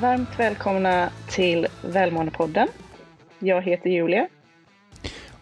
Varmt 0.00 0.28
välkomna 0.38 1.10
till 1.28 1.66
Välmåendepodden. 1.82 2.68
Jag 3.38 3.62
heter 3.62 3.90
Julia. 3.90 4.28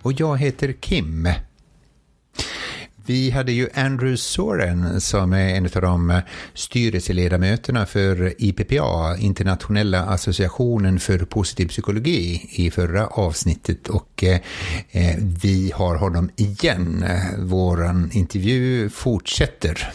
Och 0.02 0.12
jag 0.12 0.38
heter 0.38 0.72
Kim. 0.72 1.28
Vi 3.06 3.30
hade 3.30 3.52
ju 3.52 3.68
Andrew 3.74 4.16
Soren 4.16 5.00
som 5.00 5.32
är 5.32 5.54
en 5.54 5.64
av 5.64 5.82
de 5.82 6.20
styrelseledamöterna 6.54 7.86
för 7.86 8.34
IPPA, 8.38 9.16
Internationella 9.18 10.02
associationen 10.02 11.00
för 11.00 11.18
positiv 11.18 11.68
psykologi, 11.68 12.50
i 12.50 12.70
förra 12.70 13.06
avsnittet 13.06 13.88
och 13.88 14.24
eh, 14.24 14.40
eh 14.90 15.16
vi 15.42 15.72
har 15.74 15.96
honom 15.96 16.30
igen. 16.36 17.04
Vår 17.38 17.84
intervju 18.12 18.88
fortsätter. 18.88 19.92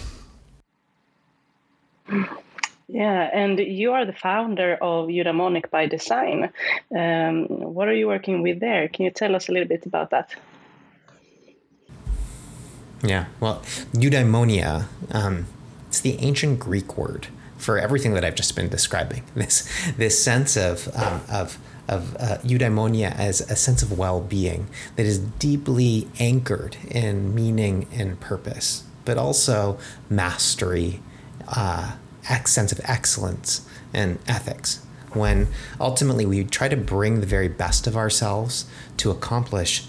Yeah, 2.94 3.30
and 3.32 3.58
you 3.58 3.94
are 3.94 4.06
the 4.06 4.14
founder 4.14 4.74
of 4.82 5.08
Eudaimonic 5.08 5.70
by 5.70 5.86
Design. 5.86 6.52
Um, 6.94 7.46
what 7.48 7.88
are 7.88 7.94
you 7.94 8.08
working 8.08 8.42
with 8.42 8.60
there? 8.60 8.90
Can 8.90 9.06
you 9.06 9.12
tell 9.12 9.34
us 9.34 9.48
a 9.48 9.54
little 9.54 9.68
bit 9.68 9.86
about 9.86 10.10
that? 10.10 10.36
Yeah, 13.02 13.26
well, 13.40 13.62
eudaimonia, 13.94 14.88
um, 15.12 15.48
it's 15.88 16.02
the 16.02 16.18
ancient 16.20 16.60
Greek 16.60 16.98
word 16.98 17.28
for 17.58 17.78
everything 17.80 18.14
that 18.14 18.26
I've 18.26 18.36
just 18.36 18.58
been 18.58 18.68
describing. 18.68 19.24
This 19.36 19.70
this 19.98 20.22
sense 20.22 20.58
of 20.58 20.90
um, 20.94 21.22
of 21.32 21.58
of 21.88 22.16
uh, 22.18 22.38
eudaimonia 22.44 23.18
as 23.18 23.40
a 23.50 23.56
sense 23.56 23.82
of 23.82 23.98
well-being 23.98 24.68
that 24.98 25.06
is 25.06 25.20
deeply 25.20 26.10
anchored 26.20 26.76
in 26.90 27.34
meaning 27.34 27.88
and 27.94 28.20
purpose, 28.20 28.84
but 29.06 29.18
also 29.18 29.78
mastery, 30.10 31.00
uh, 31.48 31.94
sense 32.48 32.72
of 32.72 32.80
excellence, 32.84 33.66
and 33.94 34.20
ethics. 34.28 34.86
When 35.14 35.48
ultimately 35.80 36.26
we 36.26 36.44
try 36.44 36.70
to 36.70 36.78
bring 36.78 37.20
the 37.20 37.26
very 37.26 37.50
best 37.50 37.86
of 37.88 37.98
ourselves 37.98 38.66
to 38.98 39.12
accomplish 39.12 39.86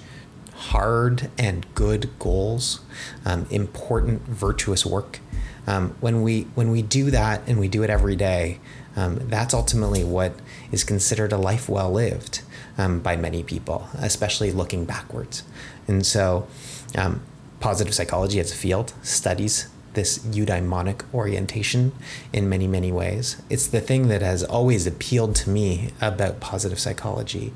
hard 0.55 1.30
and 1.39 1.66
good 1.74 2.11
goals, 2.19 2.80
um, 3.24 3.47
important 3.50 4.22
virtuous 4.22 4.84
work. 4.84 5.20
Um, 5.66 5.94
when 6.00 6.22
we 6.22 6.42
when 6.55 6.72
we 6.72 6.83
do 6.83 7.11
that 7.12 7.42
and 7.47 7.61
we 7.61 7.69
do 7.69 7.84
it 7.84 7.91
every 7.91 8.16
day, 8.16 8.58
um, 8.96 9.28
that's 9.28 9.55
ultimately 9.55 10.02
what 10.02 10.34
is 10.72 10.83
considered 10.83 11.33
a 11.33 11.36
life 11.36 11.69
well 11.69 11.92
lived 11.92 12.42
um, 12.77 13.00
by 13.00 13.17
many 13.17 13.44
people, 13.44 13.89
especially 13.94 14.50
looking 14.50 14.84
backwards. 14.84 15.44
And 15.86 16.05
so, 16.05 16.48
um, 16.96 17.22
positive 17.61 17.94
psychology 17.94 18.41
as 18.41 18.50
a 18.50 18.56
field 18.56 18.92
studies 19.02 19.69
this 19.94 20.18
eudaimonic 20.20 21.02
orientation 21.12 21.92
in 22.32 22.48
many, 22.48 22.66
many 22.66 22.90
ways. 22.92 23.40
It's 23.50 23.66
the 23.66 23.80
thing 23.80 24.08
that 24.08 24.22
has 24.22 24.42
always 24.42 24.86
appealed 24.86 25.34
to 25.36 25.50
me 25.50 25.90
about 26.00 26.40
positive 26.40 26.78
psychology. 26.78 27.52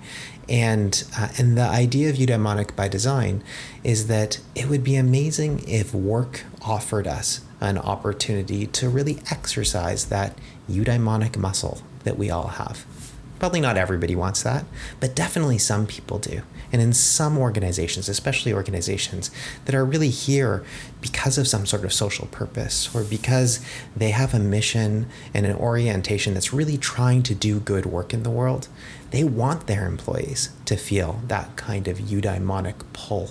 And, 0.49 1.03
uh, 1.19 1.29
and 1.39 1.57
the 1.57 1.63
idea 1.63 2.11
of 2.11 2.17
eudaimonic 2.17 2.77
by 2.77 2.89
design 2.89 3.43
is 3.83 4.07
that 4.07 4.41
it 4.55 4.69
would 4.69 4.85
be 4.85 4.97
amazing 4.97 5.65
if 5.67 5.95
work 5.95 6.45
offered 6.63 7.07
us 7.07 7.41
an 7.61 7.79
opportunity 7.79 8.67
to 8.67 8.89
really 8.89 9.19
exercise 9.31 10.07
that 10.07 10.39
eudaimonic 10.69 11.37
muscle 11.37 11.83
that 12.05 12.19
we 12.19 12.31
all 12.31 12.49
have. 12.49 12.87
Probably 13.39 13.61
not 13.61 13.77
everybody 13.77 14.15
wants 14.15 14.43
that, 14.43 14.65
but 15.01 15.15
definitely 15.15 15.59
some 15.59 15.87
people 15.87 16.19
do. 16.19 16.43
And 16.77 16.83
in 16.83 16.93
some 16.93 17.39
organizations, 17.39 18.07
especially 18.07 18.53
organizations 18.53 19.31
that 19.65 19.75
are 19.75 19.83
really 19.83 20.11
here 20.11 20.63
because 21.01 21.39
of 21.39 21.49
some 21.49 21.65
sort 21.65 21.87
of 21.87 21.93
social 21.95 22.27
purpose 22.27 22.95
or 22.95 23.03
because 23.03 23.65
they 23.97 24.11
have 24.11 24.35
a 24.35 24.39
mission 24.39 25.09
and 25.33 25.47
an 25.47 25.57
orientation 25.57 26.35
that's 26.35 26.53
really 26.53 26.77
trying 26.77 27.23
to 27.23 27.35
do 27.35 27.61
good 27.61 27.87
work 27.87 28.13
in 28.13 28.25
the 28.25 28.31
world, 28.31 28.69
they 29.11 29.25
want 29.25 29.69
their 29.69 29.87
employees 29.87 30.51
to 30.67 30.77
feel 30.77 31.23
that 31.29 31.57
kind 31.57 31.89
of 31.89 31.97
eudaimonic 31.97 32.75
pull. 32.93 33.31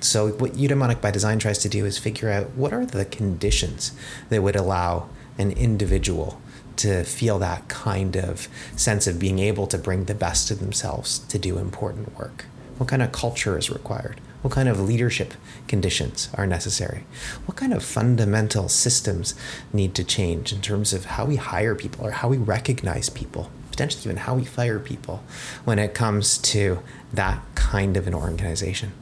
So, 0.00 0.30
what 0.30 0.54
eudaimonic 0.54 1.02
by 1.02 1.10
design 1.10 1.40
tries 1.40 1.58
to 1.58 1.68
do 1.68 1.84
is 1.84 1.98
figure 1.98 2.30
out 2.30 2.52
what 2.52 2.72
are 2.72 2.86
the 2.86 3.04
conditions 3.04 3.92
that 4.30 4.42
would 4.42 4.56
allow 4.56 5.10
an 5.36 5.50
individual 5.50 6.40
to 6.76 7.04
feel 7.04 7.38
that 7.40 7.68
kind 7.68 8.16
of 8.16 8.48
sense 8.76 9.06
of 9.06 9.18
being 9.18 9.40
able 9.40 9.66
to 9.66 9.76
bring 9.76 10.06
the 10.06 10.14
best 10.14 10.50
of 10.50 10.58
themselves 10.58 11.18
to 11.18 11.38
do 11.38 11.58
important 11.58 12.18
work? 12.18 12.46
What 12.78 12.88
kind 12.88 13.02
of 13.02 13.12
culture 13.12 13.58
is 13.58 13.70
required? 13.70 14.20
What 14.42 14.52
kind 14.52 14.68
of 14.68 14.80
leadership 14.80 15.34
conditions 15.68 16.28
are 16.34 16.46
necessary? 16.46 17.04
What 17.46 17.56
kind 17.56 17.72
of 17.72 17.84
fundamental 17.84 18.68
systems 18.68 19.34
need 19.72 19.94
to 19.94 20.04
change 20.04 20.52
in 20.52 20.60
terms 20.60 20.92
of 20.92 21.04
how 21.04 21.24
we 21.26 21.36
hire 21.36 21.74
people 21.74 22.04
or 22.04 22.10
how 22.10 22.28
we 22.28 22.38
recognize 22.38 23.08
people, 23.08 23.50
potentially 23.70 24.04
even 24.04 24.16
how 24.16 24.34
we 24.34 24.44
fire 24.44 24.80
people 24.80 25.22
when 25.64 25.78
it 25.78 25.94
comes 25.94 26.38
to 26.38 26.80
that 27.12 27.40
kind 27.54 27.96
of 27.96 28.08
an 28.08 28.14
organization? 28.14 28.92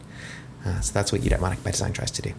Uh, 0.64 0.80
so 0.80 0.92
that's 0.92 1.10
what 1.10 1.22
Eudaimonic 1.22 1.64
by 1.64 1.70
Design 1.70 1.94
tries 1.94 2.10
to 2.10 2.22
do. 2.22 2.32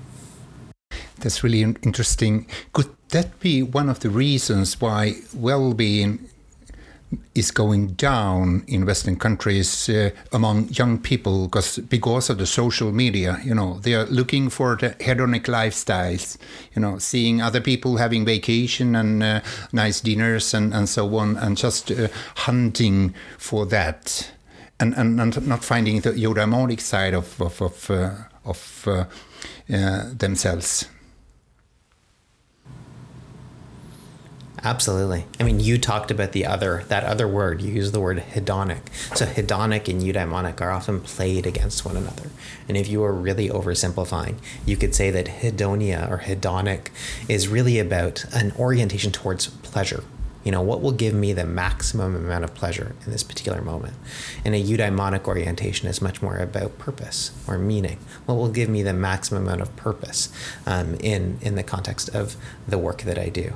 That's 1.17 1.43
really 1.43 1.61
interesting. 1.61 2.47
Could 2.73 2.89
that 3.09 3.39
be 3.39 3.63
one 3.63 3.89
of 3.89 3.99
the 4.01 4.09
reasons 4.09 4.79
why 4.79 5.15
well-being 5.33 6.27
is 7.35 7.51
going 7.51 7.87
down 7.93 8.63
in 8.67 8.85
Western 8.85 9.15
countries 9.15 9.89
uh, 9.89 10.11
among 10.31 10.69
young 10.69 10.97
people 10.97 11.47
because 11.47 11.77
because 11.79 12.29
of 12.29 12.37
the 12.37 12.45
social 12.45 12.91
media. 12.91 13.39
You 13.43 13.55
know, 13.55 13.79
they 13.81 13.95
are 13.95 14.05
looking 14.05 14.49
for 14.49 14.75
the 14.75 14.91
hedonic 14.91 15.43
lifestyles. 15.43 16.37
You 16.75 16.81
know, 16.81 16.97
seeing 16.99 17.41
other 17.41 17.61
people 17.61 17.97
having 17.97 18.25
vacation 18.25 18.95
and 18.95 19.23
uh, 19.23 19.41
nice 19.71 20.01
dinners 20.01 20.53
and, 20.53 20.73
and 20.73 20.87
so 20.87 21.15
on, 21.17 21.37
and 21.37 21.57
just 21.57 21.91
uh, 21.91 22.07
hunting 22.35 23.13
for 23.37 23.65
that, 23.67 24.31
and, 24.79 24.93
and 24.95 25.19
and 25.19 25.47
not 25.47 25.63
finding 25.63 26.01
the 26.01 26.11
eudaimonic 26.11 26.79
side 26.79 27.13
of 27.13 27.41
of 27.41 27.61
of, 27.61 27.91
uh, 27.91 28.11
of 28.45 28.87
uh, 28.87 29.05
uh, 29.73 30.03
themselves. 30.17 30.85
Absolutely. 34.63 35.25
I 35.39 35.43
mean, 35.43 35.59
you 35.59 35.79
talked 35.79 36.11
about 36.11 36.33
the 36.33 36.45
other, 36.45 36.83
that 36.87 37.03
other 37.03 37.27
word. 37.27 37.61
You 37.61 37.73
use 37.73 37.91
the 37.91 37.99
word 37.99 38.17
hedonic. 38.19 38.81
So, 39.15 39.25
hedonic 39.25 39.87
and 39.87 40.01
eudaimonic 40.01 40.61
are 40.61 40.69
often 40.69 41.01
played 41.01 41.47
against 41.47 41.83
one 41.83 41.97
another. 41.97 42.29
And 42.67 42.77
if 42.77 42.87
you 42.87 42.99
were 42.99 43.13
really 43.13 43.49
oversimplifying, 43.49 44.35
you 44.65 44.77
could 44.77 44.93
say 44.93 45.09
that 45.09 45.25
hedonia 45.25 46.09
or 46.11 46.19
hedonic 46.19 46.89
is 47.27 47.47
really 47.47 47.79
about 47.79 48.23
an 48.33 48.51
orientation 48.57 49.11
towards 49.11 49.47
pleasure. 49.47 50.03
You 50.43 50.51
know, 50.51 50.61
what 50.61 50.81
will 50.81 50.91
give 50.91 51.13
me 51.13 51.33
the 51.33 51.45
maximum 51.45 52.15
amount 52.15 52.43
of 52.43 52.53
pleasure 52.55 52.95
in 53.05 53.11
this 53.11 53.23
particular 53.23 53.61
moment? 53.61 53.95
And 54.43 54.55
a 54.55 54.63
eudaimonic 54.63 55.27
orientation 55.27 55.87
is 55.87 56.01
much 56.01 56.21
more 56.21 56.37
about 56.37 56.79
purpose 56.79 57.31
or 57.47 57.57
meaning. 57.59 57.99
What 58.25 58.35
will 58.35 58.49
give 58.49 58.69
me 58.69 58.81
the 58.81 58.93
maximum 58.93 59.43
amount 59.43 59.61
of 59.61 59.75
purpose 59.75 60.31
um, 60.65 60.95
in, 60.95 61.37
in 61.41 61.55
the 61.55 61.63
context 61.63 62.09
of 62.09 62.35
the 62.67 62.79
work 62.79 63.03
that 63.03 63.19
I 63.19 63.29
do? 63.29 63.53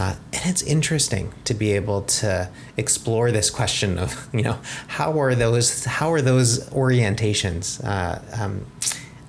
Uh, 0.00 0.14
and 0.32 0.46
it's 0.46 0.62
interesting 0.62 1.30
to 1.44 1.52
be 1.52 1.72
able 1.72 2.00
to 2.00 2.48
explore 2.78 3.30
this 3.30 3.50
question 3.50 3.98
of, 3.98 4.30
you 4.32 4.40
know, 4.40 4.58
how 4.88 5.20
are 5.20 5.34
those 5.34 5.84
how 5.84 6.10
are 6.10 6.22
those 6.22 6.66
orientations 6.70 7.84
uh, 7.84 8.18
um, 8.42 8.64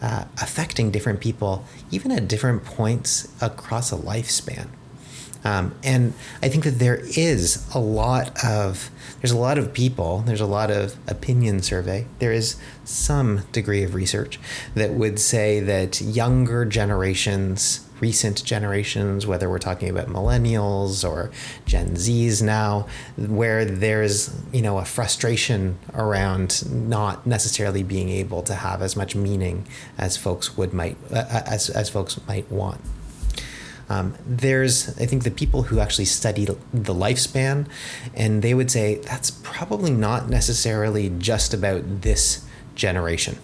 uh, 0.02 0.24
affecting 0.42 0.90
different 0.90 1.20
people, 1.20 1.66
even 1.92 2.10
at 2.10 2.26
different 2.26 2.64
points 2.64 3.28
across 3.42 3.92
a 3.92 3.98
lifespan. 3.98 4.70
Um, 5.44 5.76
and 5.84 6.14
I 6.42 6.48
think 6.48 6.64
that 6.64 6.80
there 6.80 7.02
is 7.18 7.68
a 7.76 7.80
lot 7.80 8.32
of 8.46 8.92
there's 9.20 9.34
a 9.34 9.38
lot 9.38 9.58
of 9.58 9.74
people, 9.74 10.20
there's 10.20 10.40
a 10.40 10.46
lot 10.46 10.72
of 10.72 10.96
opinion 11.06 11.62
survey, 11.62 12.08
there 12.20 12.32
is 12.32 12.56
some 12.86 13.42
degree 13.52 13.84
of 13.84 13.94
research 13.94 14.40
that 14.76 14.92
would 14.92 15.20
say 15.20 15.60
that 15.60 16.00
younger 16.00 16.64
generations 16.64 17.86
recent 18.02 18.44
generations, 18.44 19.26
whether 19.26 19.50
we're 19.50 19.60
talking 19.60 19.90
about 19.90 20.08
millennials 20.08 21.08
or 21.08 21.32
Gen 21.66 21.92
Zs 21.92 22.42
now, 22.42 22.88
where 23.16 23.64
there's 23.64 24.36
you 24.52 24.62
know 24.62 24.80
a 24.80 24.86
frustration 24.86 25.78
around 25.94 26.70
not 26.70 27.26
necessarily 27.26 27.84
being 27.84 28.10
able 28.10 28.42
to 28.44 28.56
have 28.56 28.82
as 28.82 28.96
much 28.96 29.16
meaning 29.16 29.68
as 29.98 30.18
folks 30.18 30.58
would 30.58 30.74
might 30.74 30.98
uh, 31.12 31.44
as 31.46 31.70
as 31.70 31.90
folks 31.90 32.20
might 32.28 32.52
want. 32.52 32.82
Um, 33.90 34.16
there's, 34.26 34.98
I 35.02 35.06
think, 35.06 35.24
the 35.24 35.32
people 35.32 35.64
who 35.64 35.82
actually 35.82 36.06
study 36.06 36.46
the 36.46 36.94
lifespan, 36.94 37.68
and 38.14 38.42
they 38.42 38.54
would 38.54 38.72
say 38.72 38.96
that's 38.96 39.32
probably 39.32 39.92
not 39.92 40.30
necessarily 40.30 41.10
just 41.18 41.54
about 41.54 42.02
this 42.02 42.46
generation 42.74 43.38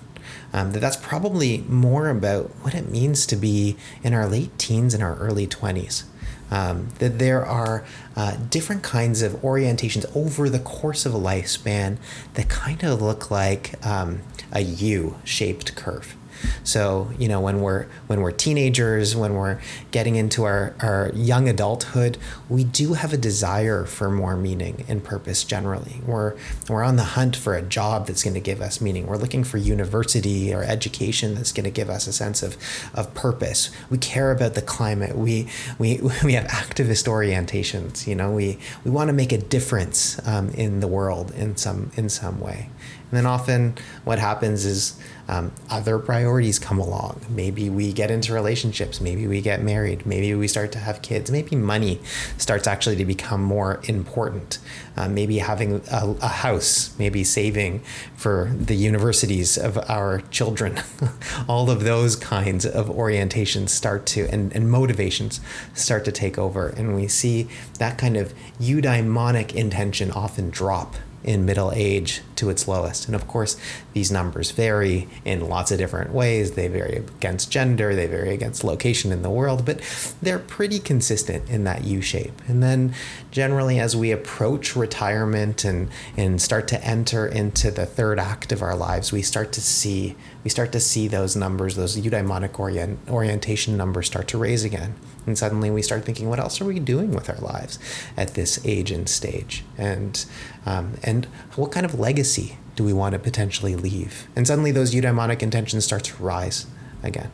um, 0.54 0.72
that 0.74 0.80
that's 0.80 0.98
probably 0.98 1.60
more 1.68 2.10
about 2.10 2.50
what 2.62 2.74
it 2.74 2.90
means 2.90 3.26
to 3.28 3.36
be 3.36 3.78
in 4.04 4.14
our 4.14 4.28
late 4.28 4.58
teens 4.58 4.94
and 4.94 5.04
our 5.04 5.16
early 5.18 5.48
20s. 5.48 6.04
Um, 6.50 6.90
that 7.00 7.20
there 7.20 7.46
are 7.46 7.86
uh, 8.16 8.38
different 8.50 8.82
kinds 8.82 9.22
of 9.22 9.34
orientations 9.42 10.06
over 10.16 10.50
the 10.50 10.60
course 10.60 11.06
of 11.06 11.14
a 11.14 11.20
lifespan 11.20 11.98
that 12.36 12.48
kind 12.48 12.84
of 12.84 13.02
look 13.02 13.30
like 13.30 13.86
um, 13.86 14.22
a 14.54 14.62
U 14.62 15.18
shaped 15.24 15.76
curve. 15.76 16.17
So 16.64 17.12
you 17.18 17.28
know 17.28 17.40
when 17.40 17.62
we're 17.62 17.88
when 18.08 18.22
we're 18.22 18.32
teenagers, 18.32 19.16
when 19.16 19.34
we're 19.34 19.60
getting 19.92 20.16
into 20.16 20.44
our, 20.44 20.76
our 20.80 21.12
young 21.14 21.50
adulthood, 21.50 22.18
we 22.50 22.64
do 22.64 22.94
have 22.94 23.14
a 23.14 23.18
desire 23.18 23.86
for 23.86 24.10
more 24.10 24.36
meaning 24.36 24.86
and 24.88 25.04
purpose. 25.04 25.44
Generally, 25.44 26.02
we're 26.06 26.36
we're 26.70 26.84
on 26.84 26.96
the 26.96 27.04
hunt 27.04 27.36
for 27.36 27.56
a 27.56 27.62
job 27.62 28.08
that's 28.08 28.24
going 28.24 28.34
to 28.34 28.40
give 28.40 28.62
us 28.62 28.82
meaning. 28.82 29.08
We're 29.08 29.18
looking 29.18 29.44
for 29.44 29.58
university 29.58 30.54
or 30.54 30.64
education 30.64 31.36
that's 31.36 31.52
going 31.52 31.66
to 31.66 31.72
give 31.72 31.90
us 31.90 32.08
a 32.08 32.14
sense 32.14 32.44
of 32.44 32.58
of 32.94 33.14
purpose. 33.14 33.70
We 33.90 33.98
care 33.98 34.32
about 34.32 34.54
the 34.54 34.62
climate. 34.62 35.18
We 35.18 35.48
we 35.78 36.00
we 36.24 36.34
have 36.34 36.46
activist 36.46 37.08
orientations. 37.08 38.08
You 38.08 38.16
know, 38.16 38.32
we 38.32 38.60
we 38.84 38.92
want 38.92 39.08
to 39.10 39.14
make 39.14 39.32
a 39.32 39.38
difference 39.38 40.26
um, 40.28 40.50
in 40.50 40.80
the 40.80 40.88
world 40.88 41.32
in 41.32 41.56
some 41.58 41.92
in 41.96 42.10
some 42.10 42.40
way. 42.40 42.70
And 43.10 43.18
then 43.18 43.26
often 43.26 43.76
what 44.04 44.20
happens 44.20 44.66
is 44.66 45.00
um, 45.30 45.52
other 45.70 46.00
priorities 46.00 46.58
come 46.58 46.80
along. 46.80 47.22
Maybe 47.30 47.70
we 47.70 47.92
get 47.92 48.12
into 48.12 48.34
relationships. 48.34 49.02
Maybe 49.02 49.28
we 49.28 49.42
get 49.42 49.62
married. 49.62 50.06
Maybe 50.06 50.34
we 50.36 50.48
start 50.48 50.72
to 50.74 50.80
have 50.80 51.02
kids. 51.02 51.30
Maybe 51.30 51.56
money 51.56 52.00
starts 52.38 52.68
actually 52.68 52.96
to 52.98 53.06
become 53.06 53.42
more 53.42 53.82
important. 53.86 54.60
Uh, 54.96 55.10
maybe 55.10 55.38
having 55.40 55.82
a, 55.92 56.16
a, 56.22 56.28
house, 56.28 56.98
maybe 56.98 57.24
saving 57.24 57.80
for 58.16 58.52
the 58.58 58.76
universities 58.76 59.58
of 59.58 59.78
our 59.90 60.22
children. 60.32 60.80
All 61.48 61.70
of 61.70 61.84
those 61.84 62.16
kinds 62.16 62.66
of 62.66 62.88
orientations 62.88 63.70
start 63.70 64.06
to, 64.08 64.28
and, 64.32 64.54
and 64.56 64.72
motivations 64.72 65.40
start 65.74 66.06
to 66.06 66.12
take 66.12 66.38
over. 66.38 66.70
And 66.70 66.96
we 66.96 67.08
see 67.08 67.48
that 67.80 67.98
kind 67.98 68.18
of 68.18 68.34
eudaimonic 68.60 69.54
intention 69.54 70.12
often 70.12 70.50
drop 70.50 70.96
in 71.24 71.46
middle 71.46 71.72
age 71.74 72.22
to 72.38 72.50
its 72.50 72.68
lowest. 72.68 73.06
And 73.06 73.16
of 73.16 73.28
course, 73.28 73.58
these 73.94 74.12
numbers 74.12 74.52
vary 74.52 75.08
in 75.26 75.48
lots 75.50 75.72
of 75.72 75.78
different 75.78 76.12
ways. 76.12 76.52
They 76.52 76.68
vary 76.68 76.98
against 76.98 77.52
gender, 77.52 77.96
they 77.96 78.08
vary 78.08 78.34
against 78.34 78.64
location 78.64 79.12
in 79.12 79.22
the 79.22 79.30
world, 79.30 79.66
but 79.66 79.82
they're 80.22 80.40
pretty 80.40 80.80
consistent 80.80 81.50
in 81.50 81.64
that 81.66 81.84
U 81.84 82.02
shape. 82.02 82.42
And 82.48 82.64
then 82.64 82.94
generally, 83.32 83.80
as 83.80 83.96
we 83.96 84.12
approach 84.12 84.76
retirement 84.76 85.64
and, 85.64 85.90
and 86.16 86.42
start 86.42 86.68
to 86.70 86.84
enter 86.84 87.26
into 87.26 87.72
the 87.72 87.86
third 87.86 88.20
act 88.20 88.52
of 88.52 88.62
our 88.62 88.76
lives, 88.76 89.12
we 89.12 89.22
start 89.22 89.52
to 89.54 89.62
see 89.62 90.16
we 90.48 90.50
start 90.50 90.72
to 90.72 90.80
see 90.80 91.10
those 91.10 91.36
numbers, 91.36 91.76
those 91.76 91.98
eudaimonic 91.98 92.58
orient, 92.58 93.00
orientation 93.10 93.76
numbers 93.76 94.08
start 94.08 94.30
to 94.30 94.38
raise 94.38 94.64
again. 94.64 94.96
And 95.26 95.38
suddenly 95.38 95.70
we 95.70 95.82
start 95.82 96.06
thinking, 96.06 96.30
what 96.30 96.40
else 96.40 96.62
are 96.62 96.66
we 96.66 96.80
doing 96.80 97.12
with 97.12 97.30
our 97.30 97.40
lives 97.40 97.80
at 98.16 98.36
this 98.36 98.58
age 98.66 98.90
and 98.90 99.10
stage? 99.10 99.66
And, 99.78 100.26
um, 100.66 100.94
and 101.04 101.26
what 101.58 101.74
kind 101.74 101.86
of 101.86 102.00
legacy 102.00 102.27
do 102.76 102.84
we 102.84 102.94
want 102.94 103.14
to 103.14 103.20
potentially 103.20 103.76
leave? 103.76 104.28
And 104.36 104.46
suddenly 104.48 104.72
those 104.72 104.94
eudaimonic 104.94 105.42
intentions 105.42 105.86
start 105.86 106.04
to 106.06 106.24
rise 106.24 106.68
again. 107.04 107.32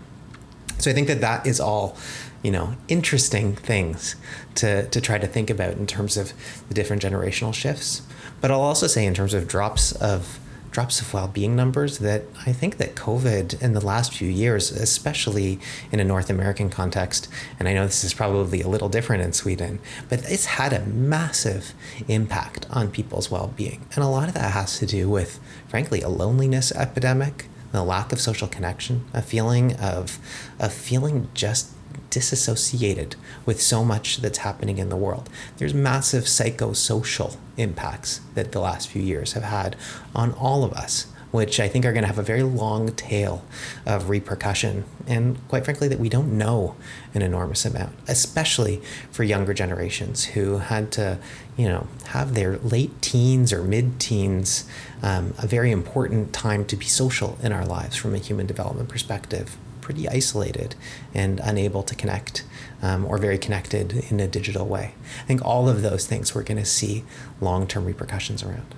So 0.80 0.90
I 0.90 0.94
think 0.94 1.07
that 1.07 1.22
that 1.22 1.45
is 1.45 1.60
all, 1.60 1.98
you 2.42 2.51
know, 2.51 2.75
interesting 2.88 3.56
things 3.56 4.16
to, 4.56 4.88
to 4.90 5.01
try 5.01 5.18
to 5.18 5.28
think 5.28 5.50
about 5.50 5.74
in 5.74 5.86
terms 5.86 6.18
of 6.18 6.34
the 6.68 6.74
different 6.74 7.01
generational 7.01 7.54
shifts. 7.54 8.01
But 8.42 8.51
I'll 8.51 8.62
also 8.62 8.88
say 8.88 9.06
in 9.06 9.13
terms 9.13 9.34
of 9.34 9.48
drops 9.48 9.92
of 9.94 10.40
drops 10.73 10.99
of 10.99 11.13
well-being 11.13 11.55
numbers 11.55 11.99
that 11.99 12.23
I 12.47 12.51
think 12.51 12.77
that 12.77 12.95
COVID 12.95 13.61
in 13.61 13.73
the 13.73 13.85
last 13.85 14.13
few 14.13 14.27
years, 14.27 14.71
especially 14.71 15.59
in 15.91 15.99
a 15.99 16.03
North 16.03 16.31
American 16.31 16.69
context, 16.69 17.29
and 17.59 17.69
I 17.69 17.73
know 17.73 17.85
this 17.85 18.03
is 18.03 18.13
probably 18.13 18.61
a 18.61 18.67
little 18.67 18.89
different 18.89 19.23
in 19.23 19.33
Sweden, 19.33 19.79
but 20.09 20.29
it's 20.29 20.45
had 20.45 20.73
a 20.73 20.83
massive 20.85 21.73
impact 22.07 22.65
on 22.71 22.89
people's 22.89 23.29
well-being. 23.29 23.85
And 23.93 24.03
a 24.03 24.07
lot 24.07 24.27
of 24.27 24.33
that 24.33 24.51
has 24.51 24.79
to 24.79 24.87
do 24.87 25.07
with, 25.09 25.39
frankly, 25.67 26.01
a 26.01 26.09
loneliness 26.09 26.71
epidemic, 26.71 27.45
the 27.71 27.83
lack 27.83 28.11
of 28.11 28.19
social 28.19 28.47
connection, 28.47 29.05
a 29.13 29.21
feeling 29.21 29.75
of 29.75 30.17
a 30.59 30.69
feeling 30.69 31.29
just 31.33 31.69
disassociated 32.10 33.16
with 33.45 33.62
so 33.62 33.84
much 33.84 34.18
that's 34.18 34.40
happening 34.40 34.78
in 34.78 34.90
the 34.90 34.95
world. 34.95 35.30
There's 35.57 35.74
massive 35.74 36.25
psychosocial 36.25 37.38
impacts 37.57 38.22
that 38.36 38.51
the 38.51 38.60
last 38.60 38.88
few 38.88 39.01
years 39.01 39.34
have 39.34 39.44
had 39.44 39.75
on 40.13 40.31
all 40.34 40.63
of 40.63 40.74
us, 40.74 41.07
which 41.31 41.60
I 41.60 41.68
think 41.68 41.86
are 41.86 41.92
going 41.92 42.04
to 42.04 42.07
have 42.07 42.19
a 42.19 42.24
very 42.24 42.44
long 42.44 42.94
tail 42.94 43.44
of 43.88 44.10
repercussion. 44.10 44.84
And 45.07 45.40
quite 45.48 45.66
frankly, 45.66 45.88
that 45.88 46.00
we 46.00 46.07
don't 46.07 46.38
know 46.38 46.75
an 47.16 47.24
enormous 47.24 47.66
amount, 47.66 47.95
especially 48.07 48.80
for 49.10 49.24
younger 49.24 49.56
generations 49.56 50.25
who 50.25 50.60
had 50.60 50.92
to, 50.92 51.18
you 51.57 51.68
know, 51.68 51.88
have 52.10 52.36
their 52.36 52.57
late 52.60 53.01
teens 53.01 53.51
or 53.51 53.63
mid 53.63 54.00
teens, 54.00 54.69
um, 55.01 55.34
a 55.40 55.48
very 55.48 55.72
important 55.72 56.31
time 56.34 56.66
to 56.66 56.75
be 56.75 56.86
social 56.86 57.40
in 57.42 57.51
our 57.51 57.66
lives 57.66 57.95
from 57.95 58.13
a 58.13 58.19
human 58.19 58.45
development 58.45 58.90
perspective 58.90 59.57
pretty 59.83 60.07
isolated 60.09 60.75
and 61.13 61.39
unable 61.41 61.83
to 61.83 61.94
connect 61.94 62.44
um, 62.81 63.06
or 63.06 63.18
very 63.18 63.38
connected 63.38 64.06
in 64.09 64.19
a 64.19 64.27
digital 64.27 64.65
way. 64.65 64.95
I 65.21 65.25
think 65.25 65.44
all 65.45 65.69
of 65.69 65.81
those 65.81 66.07
things 66.07 66.33
we're 66.33 66.44
going 66.44 66.57
to 66.57 66.65
see 66.65 67.03
long 67.41 67.68
term 67.68 67.85
repercussions 67.85 68.41
around. 68.44 68.74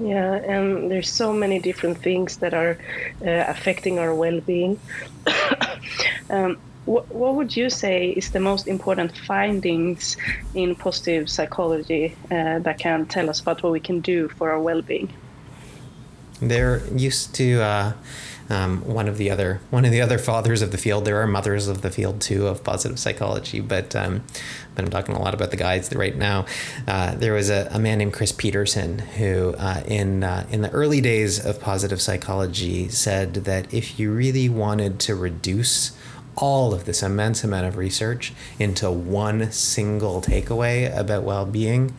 Yeah, 0.00 0.34
and 0.34 0.90
there's 0.90 1.10
so 1.10 1.32
many 1.34 1.58
different 1.58 1.98
things 1.98 2.38
that 2.38 2.54
are 2.54 2.78
uh, 3.20 3.44
affecting 3.48 3.98
our 3.98 4.14
well 4.14 4.40
being. 4.40 4.80
um, 6.30 6.56
what, 6.86 7.06
what 7.14 7.34
would 7.34 7.54
you 7.56 7.68
say 7.70 8.10
is 8.10 8.30
the 8.30 8.40
most 8.40 8.66
important 8.66 9.16
findings 9.16 10.16
in 10.54 10.74
positive 10.74 11.28
psychology 11.28 12.16
uh, 12.30 12.58
that 12.60 12.78
can 12.78 13.06
tell 13.06 13.28
us 13.28 13.40
about 13.40 13.62
what 13.62 13.72
we 13.72 13.80
can 13.80 14.00
do 14.00 14.28
for 14.28 14.50
our 14.50 14.60
well 14.60 14.82
being? 14.82 15.12
There 16.42 16.82
used 16.94 17.34
to. 17.36 17.62
Uh, 17.62 17.92
um, 18.50 18.82
one 18.82 19.08
of 19.08 19.16
the 19.16 19.30
other 19.30 19.60
one 19.70 19.84
of 19.84 19.92
the 19.92 20.00
other 20.00 20.18
fathers 20.18 20.62
of 20.62 20.72
the 20.72 20.78
field. 20.78 21.04
There 21.04 21.20
are 21.22 21.26
mothers 21.26 21.68
of 21.68 21.80
the 21.82 21.90
field 21.90 22.20
too 22.20 22.46
of 22.46 22.62
positive 22.62 22.98
psychology, 22.98 23.60
but 23.60 23.96
um, 23.96 24.24
but 24.74 24.84
I'm 24.84 24.90
talking 24.90 25.14
a 25.14 25.20
lot 25.20 25.34
about 25.34 25.50
the 25.50 25.56
guides 25.56 25.94
right 25.94 26.14
now. 26.14 26.46
Uh, 26.86 27.14
there 27.14 27.32
was 27.32 27.50
a, 27.50 27.68
a, 27.70 27.78
man 27.78 27.98
named 27.98 28.12
Chris 28.12 28.32
Peterson 28.32 28.98
who, 29.00 29.54
uh, 29.58 29.82
in 29.86 30.24
uh, 30.24 30.46
in 30.50 30.60
the 30.62 30.70
early 30.70 31.00
days 31.00 31.44
of 31.44 31.60
positive 31.60 32.00
psychology, 32.00 32.88
said 32.88 33.34
that 33.34 33.72
if 33.72 33.98
you 33.98 34.12
really 34.12 34.48
wanted 34.48 34.98
to 35.00 35.14
reduce 35.14 35.96
all 36.34 36.72
of 36.72 36.86
this 36.86 37.02
immense 37.02 37.44
amount 37.44 37.66
of 37.66 37.76
research 37.76 38.32
into 38.58 38.90
one 38.90 39.52
single 39.52 40.22
takeaway 40.22 40.94
about 40.96 41.22
well-being 41.22 41.94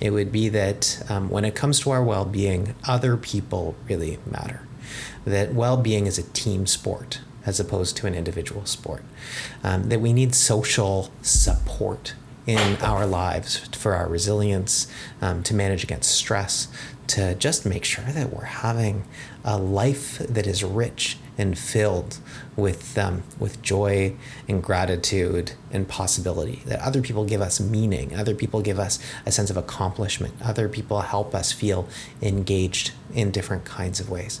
it 0.00 0.10
would 0.10 0.30
be 0.30 0.48
that 0.48 1.02
um, 1.08 1.28
when 1.30 1.44
it 1.44 1.54
comes 1.54 1.80
to 1.80 1.90
our 1.90 2.02
well-being 2.02 2.74
other 2.86 3.16
people 3.16 3.74
really 3.88 4.18
matter. 4.30 4.62
That 5.24 5.54
well 5.54 5.76
being 5.76 6.06
is 6.06 6.18
a 6.18 6.22
team 6.22 6.66
sport 6.66 7.20
as 7.46 7.60
opposed 7.60 7.96
to 7.96 8.06
an 8.06 8.14
individual 8.14 8.66
sport, 8.66 9.04
um, 9.62 9.88
that 9.88 10.00
we 10.00 10.12
need 10.12 10.34
social 10.34 11.10
support 11.22 12.14
in 12.44 12.76
our 12.82 13.06
lives 13.06 13.58
for 13.76 13.94
our 13.94 14.08
resilience, 14.08 14.88
um, 15.22 15.42
to 15.44 15.54
manage 15.54 15.84
against 15.84 16.10
stress, 16.10 16.68
to 17.06 17.34
just 17.36 17.64
make 17.64 17.84
sure 17.84 18.04
that 18.04 18.32
we're 18.32 18.44
having 18.44 19.04
a 19.44 19.56
life 19.56 20.18
that 20.18 20.46
is 20.46 20.62
rich 20.64 21.18
and 21.38 21.58
filled 21.58 22.18
with 22.56 22.96
um, 22.98 23.22
with 23.38 23.60
joy 23.62 24.14
and 24.48 24.62
gratitude 24.62 25.52
and 25.70 25.86
possibility. 25.88 26.62
That 26.66 26.80
other 26.80 27.02
people 27.02 27.24
give 27.24 27.40
us 27.40 27.60
meaning, 27.60 28.14
other 28.14 28.34
people 28.34 28.62
give 28.62 28.78
us 28.78 28.98
a 29.24 29.32
sense 29.32 29.50
of 29.50 29.56
accomplishment, 29.56 30.34
other 30.42 30.68
people 30.68 31.00
help 31.00 31.34
us 31.34 31.52
feel 31.52 31.88
engaged 32.22 32.92
in 33.14 33.30
different 33.30 33.64
kinds 33.64 34.00
of 34.00 34.10
ways. 34.10 34.40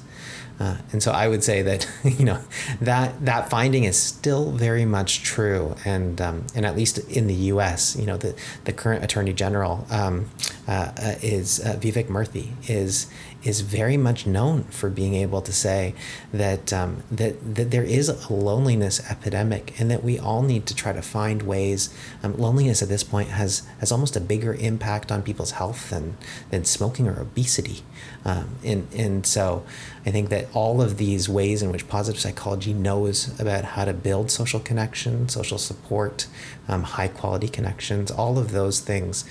Uh, 0.58 0.76
and 0.92 1.02
so 1.02 1.12
I 1.12 1.28
would 1.28 1.44
say 1.44 1.62
that 1.62 1.88
you 2.04 2.24
know 2.24 2.40
that 2.80 3.24
that 3.24 3.50
finding 3.50 3.84
is 3.84 3.98
still 3.98 4.52
very 4.52 4.84
much 4.84 5.22
true, 5.22 5.74
and 5.84 6.20
um, 6.20 6.46
and 6.54 6.64
at 6.64 6.76
least 6.76 6.98
in 7.10 7.26
the 7.26 7.34
U.S., 7.34 7.96
you 7.96 8.06
know 8.06 8.16
the 8.16 8.34
the 8.64 8.72
current 8.72 9.04
Attorney 9.04 9.32
General 9.32 9.86
um, 9.90 10.30
uh, 10.66 10.92
is 11.22 11.60
uh, 11.60 11.76
Vivek 11.80 12.08
Murthy 12.08 12.52
is 12.68 13.06
is 13.46 13.60
very 13.60 13.96
much 13.96 14.26
known 14.26 14.64
for 14.64 14.90
being 14.90 15.14
able 15.14 15.40
to 15.40 15.52
say 15.52 15.94
that 16.32 16.72
um, 16.72 17.02
that 17.10 17.54
that 17.54 17.70
there 17.70 17.84
is 17.84 18.08
a 18.08 18.32
loneliness 18.32 19.00
epidemic, 19.10 19.78
and 19.78 19.90
that 19.90 20.02
we 20.02 20.18
all 20.18 20.42
need 20.42 20.66
to 20.66 20.74
try 20.74 20.92
to 20.92 21.02
find 21.02 21.42
ways. 21.42 21.94
Um, 22.22 22.36
loneliness 22.36 22.82
at 22.82 22.88
this 22.88 23.04
point 23.04 23.28
has 23.28 23.62
has 23.78 23.92
almost 23.92 24.16
a 24.16 24.20
bigger 24.20 24.54
impact 24.54 25.12
on 25.12 25.22
people's 25.22 25.52
health 25.52 25.90
than 25.90 26.16
than 26.50 26.64
smoking 26.64 27.06
or 27.08 27.20
obesity, 27.20 27.82
um, 28.24 28.56
and 28.64 28.88
and 28.94 29.26
so 29.26 29.64
I 30.06 30.10
think 30.10 30.28
that 30.28 30.46
all 30.54 30.80
of 30.80 30.98
these 30.98 31.28
ways 31.28 31.62
in 31.62 31.72
which 31.72 31.88
positive 31.88 32.20
psychology 32.20 32.72
knows 32.72 33.38
about 33.40 33.64
how 33.64 33.84
to 33.84 33.92
build 33.92 34.30
social 34.30 34.60
connection, 34.60 35.28
social 35.28 35.58
support, 35.58 36.28
um, 36.68 36.84
high 36.84 37.08
quality 37.08 37.48
connections, 37.48 38.10
all 38.10 38.38
of 38.38 38.52
those 38.52 38.80
things 38.80 39.24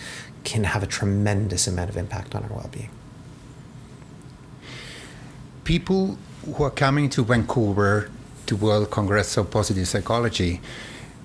can 0.44 0.66
have 0.66 0.84
a 0.84 0.88
tremendous 0.88 1.66
amount 1.66 1.90
of 1.90 1.98
impact 1.98 2.36
on 2.36 2.44
our 2.44 2.50
well 2.50 2.70
being 2.72 2.90
people 5.66 6.18
who 6.46 6.64
are 6.64 6.72
coming 6.72 7.10
to 7.10 7.26
Vancouver 7.26 8.10
to 8.46 8.56
World 8.56 8.90
Congress 8.92 9.36
of 9.36 9.52
Positive 9.52 9.88
Psychology, 9.88 10.62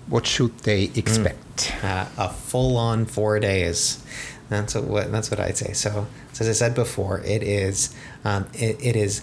what 0.09 0.26
should 0.26 0.59
they 0.61 0.87
hmm. 0.87 0.99
expect? 0.99 1.73
Mm. 1.80 1.85
Uh, 1.85 2.07
a 2.19 2.28
full-on 2.30 3.04
four 3.04 3.38
days. 3.38 4.02
That's 4.50 4.75
what 4.75 5.11
that's 5.11 5.30
what 5.30 5.40
I'd 5.40 5.57
say. 5.57 5.73
So, 5.73 6.07
so 6.33 6.45
as 6.45 6.49
I 6.49 6.52
said 6.52 6.75
before, 6.75 7.21
it 7.21 7.42
is 7.42 7.95
um, 8.25 8.49
it, 8.52 8.85
it 8.85 8.97
is 8.97 9.23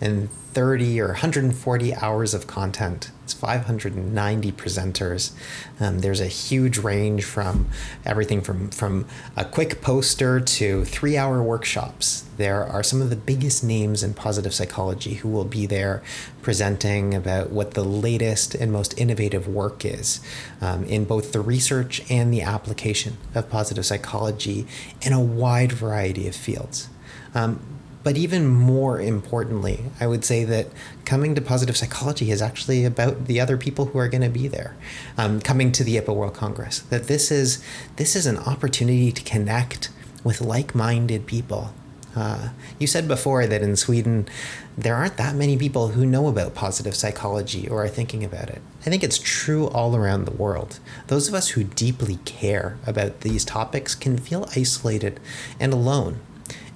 and 0.00 0.30
30 0.52 1.00
or 1.00 1.08
140 1.08 1.94
hours 1.94 2.34
of 2.34 2.46
content. 2.46 3.12
It's 3.22 3.34
590 3.34 4.50
presenters. 4.52 5.32
Um, 5.78 6.00
there's 6.00 6.20
a 6.20 6.26
huge 6.26 6.78
range 6.78 7.24
from 7.24 7.68
everything 8.04 8.40
from, 8.40 8.70
from 8.70 9.06
a 9.36 9.44
quick 9.44 9.80
poster 9.80 10.40
to 10.40 10.84
three 10.84 11.16
hour 11.16 11.40
workshops. 11.40 12.24
There 12.36 12.66
are 12.66 12.82
some 12.82 13.00
of 13.00 13.10
the 13.10 13.16
biggest 13.16 13.62
names 13.62 14.02
in 14.02 14.14
positive 14.14 14.52
psychology 14.52 15.14
who 15.14 15.28
will 15.28 15.44
be 15.44 15.66
there 15.66 16.02
presenting 16.42 17.14
about 17.14 17.50
what 17.50 17.74
the 17.74 17.84
latest 17.84 18.54
and 18.56 18.72
most 18.72 18.98
innovative 18.98 19.46
work 19.46 19.84
is 19.84 20.20
um, 20.60 20.82
in 20.84 21.04
both 21.04 21.32
the 21.32 21.40
research 21.40 22.02
and 22.10 22.32
the 22.32 22.42
application 22.42 23.18
of 23.36 23.48
positive 23.48 23.86
psychology 23.86 24.66
in 25.02 25.12
a 25.12 25.20
wide 25.20 25.70
variety 25.70 26.26
of 26.26 26.34
fields. 26.34 26.88
Um, 27.34 27.79
but 28.02 28.16
even 28.16 28.46
more 28.46 29.00
importantly, 29.00 29.84
I 30.00 30.06
would 30.06 30.24
say 30.24 30.44
that 30.44 30.68
coming 31.04 31.34
to 31.34 31.40
positive 31.40 31.76
psychology 31.76 32.30
is 32.30 32.40
actually 32.40 32.84
about 32.84 33.26
the 33.26 33.40
other 33.40 33.56
people 33.56 33.86
who 33.86 33.98
are 33.98 34.08
going 34.08 34.22
to 34.22 34.30
be 34.30 34.48
there. 34.48 34.76
Um, 35.18 35.40
coming 35.40 35.70
to 35.72 35.84
the 35.84 35.96
IPPA 35.96 36.14
World 36.14 36.34
Congress, 36.34 36.80
that 36.80 37.08
this 37.08 37.30
is 37.30 37.62
this 37.96 38.16
is 38.16 38.26
an 38.26 38.38
opportunity 38.38 39.12
to 39.12 39.22
connect 39.22 39.90
with 40.24 40.40
like-minded 40.40 41.26
people. 41.26 41.74
Uh, 42.16 42.48
you 42.78 42.86
said 42.86 43.06
before 43.06 43.46
that 43.46 43.62
in 43.62 43.76
Sweden, 43.76 44.28
there 44.76 44.96
aren't 44.96 45.16
that 45.16 45.34
many 45.34 45.56
people 45.56 45.88
who 45.88 46.04
know 46.04 46.26
about 46.26 46.54
positive 46.54 46.96
psychology 46.96 47.68
or 47.68 47.84
are 47.84 47.88
thinking 47.88 48.24
about 48.24 48.50
it. 48.50 48.60
I 48.80 48.90
think 48.90 49.04
it's 49.04 49.18
true 49.18 49.68
all 49.68 49.94
around 49.94 50.24
the 50.24 50.32
world. 50.32 50.80
Those 51.06 51.28
of 51.28 51.34
us 51.34 51.50
who 51.50 51.62
deeply 51.62 52.16
care 52.24 52.78
about 52.86 53.20
these 53.20 53.44
topics 53.44 53.94
can 53.94 54.18
feel 54.18 54.48
isolated 54.56 55.20
and 55.60 55.72
alone. 55.72 56.20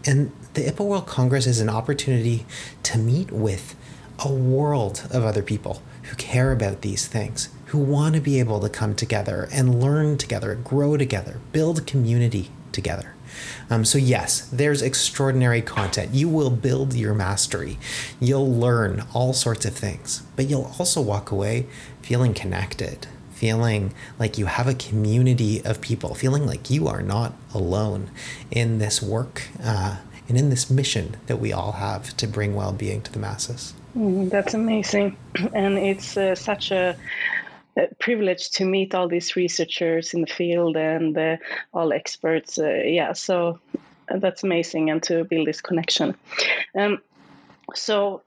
And 0.06 0.32
the 0.54 0.62
IPPA 0.62 0.84
World 0.84 1.06
Congress 1.06 1.46
is 1.46 1.61
an 1.61 1.68
opportunity 1.68 2.44
to 2.82 2.99
meet 2.99 3.30
with 3.30 3.75
a 4.18 4.32
world 4.32 5.06
of 5.11 5.25
other 5.25 5.42
people 5.42 5.82
who 6.04 6.16
care 6.16 6.52
about 6.52 6.82
these 6.82 7.06
things, 7.06 7.49
who 7.66 7.78
want 7.78 8.14
to 8.14 8.20
be 8.20 8.38
able 8.38 8.61
to 8.61 8.68
come 8.68 8.94
together 8.94 9.49
and 9.52 9.80
learn 9.80 10.18
together, 10.18 10.54
grow 10.54 10.96
together, 10.96 11.40
build 11.52 11.87
community 11.87 12.50
together. 12.73 13.14
Um, 13.70 13.84
so, 13.84 13.99
yes, 13.99 14.49
there's 14.52 14.82
extraordinary 14.82 15.62
content. 15.62 16.14
You 16.14 16.28
will 16.28 16.50
build 16.50 16.94
your 16.94 17.14
mastery. 17.14 17.78
You'll 18.20 18.52
learn 18.52 19.04
all 19.12 19.32
sorts 19.32 19.64
of 19.64 19.75
things, 19.75 20.23
but 20.37 20.49
you'll 20.49 20.73
also 20.78 21.00
walk 21.00 21.30
away 21.30 21.66
feeling 22.02 22.34
connected, 22.34 23.08
feeling 23.35 23.93
like 24.19 24.38
you 24.38 24.47
have 24.47 24.67
a 24.67 24.75
community 24.75 25.64
of 25.64 25.81
people, 25.81 26.14
feeling 26.14 26.47
like 26.47 26.71
you 26.71 26.88
are 26.88 27.03
not 27.03 27.33
alone 27.53 28.11
in 28.50 28.79
this 28.79 29.03
work. 29.03 29.43
Uh, 29.62 29.97
and 30.29 30.38
in 30.38 30.50
this 30.50 30.71
mission 30.71 31.17
that 31.26 31.37
we 31.37 31.53
all 31.53 31.73
have 31.73 32.17
to 32.17 32.26
bring 32.26 32.55
well-being 32.55 33.03
to 33.03 33.12
the 33.12 33.19
masses. 33.19 33.75
Mm, 33.97 34.31
that's 34.31 34.55
amazing, 34.55 35.17
and 35.55 35.79
it's 35.79 36.17
uh, 36.17 36.35
such 36.35 36.71
a, 36.71 36.97
a, 37.76 37.88
privilege 38.00 38.50
to 38.50 38.64
meet 38.64 38.95
all 38.95 39.09
these 39.09 39.37
researchers 39.37 40.14
in 40.14 40.23
the 40.23 40.26
field 40.26 40.76
and 40.76 41.17
uh, 41.17 41.37
all 41.73 41.93
experts. 41.93 42.59
Uh, 42.59 42.83
yeah, 42.85 43.12
so 43.12 43.59
that's 44.09 44.43
amazing, 44.43 44.91
and 44.91 45.03
to 45.03 45.25
build 45.25 45.47
this 45.47 45.61
connection. 45.61 46.14
Um, 46.75 47.00
so 47.75 48.23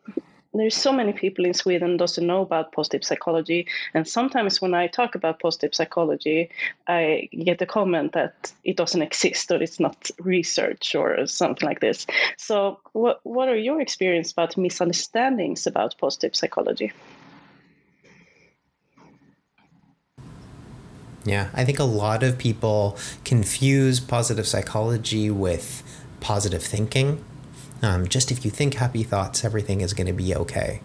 there's 0.60 0.76
so 0.76 0.92
many 0.92 1.14
people 1.14 1.46
in 1.46 1.54
Sweden 1.54 1.98
doesn't 1.98 2.26
know 2.26 2.42
about 2.42 2.72
positive 2.72 3.04
psychology, 3.04 3.68
and 3.94 4.08
sometimes 4.08 4.62
when 4.62 4.74
I 4.74 4.88
talk 4.88 5.16
about 5.16 5.40
positive 5.40 5.74
psychology, 5.74 6.50
I 6.88 7.30
get 7.32 7.62
a 7.62 7.66
comment 7.66 8.14
that 8.14 8.52
it 8.64 8.78
doesn't 8.78 9.02
exist 9.02 9.52
or 9.52 9.62
it's 9.62 9.80
not 9.80 10.10
research 10.20 10.96
or 10.96 11.26
something 11.28 11.68
like 11.68 11.80
this. 11.80 12.06
So, 12.38 12.80
what 12.94 13.20
what 13.24 13.50
are 13.50 13.58
your 13.58 13.82
experience 13.82 14.32
about 14.32 14.58
misunderstandings 14.58 15.68
about 15.68 15.96
positive 15.98 16.36
psychology? 16.36 16.92
Yeah, 21.26 21.50
I 21.54 21.66
think 21.66 21.78
a 21.78 21.84
lot 21.84 22.24
of 22.24 22.38
people 22.38 22.98
confuse 23.26 24.00
positive 24.00 24.48
psychology 24.48 25.30
with 25.30 25.84
positive 26.22 26.64
thinking 26.64 27.24
um, 27.82 28.08
just 28.08 28.32
if 28.32 28.44
you 28.44 28.52
think 28.52 28.76
happy 28.76 29.04
thoughts, 29.04 29.44
everything 29.46 29.82
is 29.82 29.94
going 29.94 30.08
to 30.08 30.14
be 30.14 30.36
okay. 30.36 30.82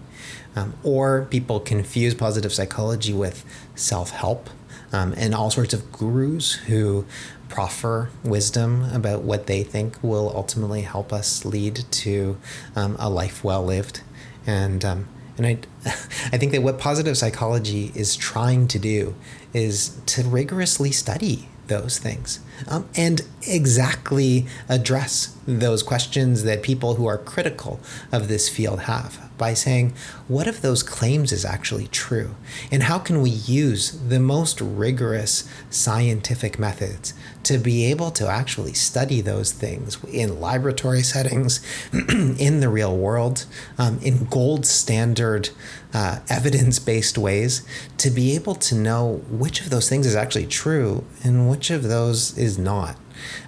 Um, 0.55 0.75
or 0.83 1.27
people 1.31 1.61
confuse 1.61 2.15
positive 2.15 2.53
psychology 2.53 3.13
with 3.13 3.45
self 3.75 4.11
help 4.11 4.51
um, 4.93 5.15
and 5.17 5.35
all 5.35 5.51
sorts 5.51 5.73
of 5.73 5.91
gurus 5.91 6.55
who 6.55 7.07
proffer 7.49 8.11
wisdom 8.23 8.85
about 8.93 9.23
what 9.23 9.47
they 9.47 9.63
think 9.63 10.03
will 10.03 10.33
ultimately 10.35 10.83
help 10.83 11.13
us 11.13 11.45
lead 11.45 11.85
to 11.91 12.39
um, 12.77 12.97
a 12.99 13.09
life 13.11 13.43
well 13.43 13.65
lived. 13.65 14.03
And 14.47 14.85
um, 14.85 15.09
and 15.39 15.47
I, 15.47 15.59
I 15.87 16.39
think 16.39 16.53
that 16.53 16.63
what 16.63 16.79
positive 16.79 17.17
psychology 17.17 17.93
is 17.95 18.17
trying 18.17 18.69
to 18.69 18.79
do 18.79 19.15
is 19.53 20.01
to 20.07 20.23
rigorously 20.23 20.93
study 20.93 21.49
those 21.73 21.99
things 21.99 22.39
um, 22.69 22.87
and 22.95 23.23
exactly 23.49 24.47
address 24.69 25.37
those 25.47 25.83
questions 25.83 26.45
that 26.45 26.63
people 26.63 26.95
who 26.95 27.07
are 27.07 27.19
critical 27.19 27.81
of 28.13 28.29
this 28.29 28.49
field 28.49 28.81
have 28.83 29.32
by 29.43 29.55
saying, 29.55 29.93
what 30.29 30.47
if 30.47 30.61
those 30.61 30.85
claims 30.85 31.33
is 31.33 31.45
actually 31.45 31.89
true? 31.89 32.37
And 32.71 32.85
how 32.85 33.01
can 33.01 33.21
we 33.21 33.31
use 33.31 33.91
the 33.91 34.21
most 34.21 34.61
rigorous 34.61 35.49
scientific 35.69 36.61
methods 36.61 37.13
to 37.43 37.59
be 37.59 37.87
able 37.87 38.13
to 38.13 38.29
actually 38.29 38.73
study 38.73 39.21
those 39.21 39.51
things 39.51 39.99
in 40.05 40.41
laboratory 40.41 41.03
settings, 41.03 41.61
in 41.93 42.61
the 42.61 42.69
real 42.69 42.97
world, 42.97 43.47
um, 43.79 43.99
in 44.01 44.27
gold 44.27 44.65
standard 44.65 45.51
uh, 45.93 46.21
evidence 46.29 46.79
based 46.79 47.19
ways, 47.19 47.67
to 47.99 48.11
be 48.11 48.37
able 48.37 48.55
to 48.55 48.77
know 48.77 49.25
which 49.29 49.61
of 49.61 49.71
those 49.71 49.89
things 49.89 50.07
is 50.07 50.15
actually 50.15 50.47
true 50.47 51.05
and 51.25 51.51
which 51.51 51.69
of 51.69 51.83
those 51.83 52.39
is 52.39 52.59
not. 52.59 52.97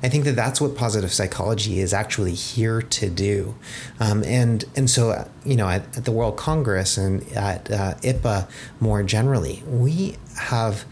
I 0.02 0.08
think 0.08 0.24
that 0.24 0.36
that's 0.36 0.60
what 0.60 0.76
positive 0.76 1.12
psychology 1.12 1.80
is 1.80 1.92
actually 1.92 2.34
here 2.34 2.82
to 2.82 3.10
do. 3.10 3.54
Um, 4.00 4.22
and 4.24 4.64
and 4.76 4.88
so 4.88 5.10
uh, 5.10 5.28
you 5.44 5.56
know 5.56 5.68
at, 5.68 5.96
at, 5.96 6.04
the 6.04 6.12
World 6.12 6.36
Congress 6.36 6.96
and 6.96 7.26
at 7.32 7.70
uh, 7.70 7.94
IPPA 8.02 8.48
more 8.80 9.02
generally, 9.02 9.62
we 9.66 10.16
have 10.38 10.84